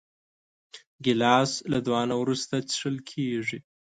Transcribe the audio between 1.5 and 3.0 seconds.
له دعا نه وروسته څښل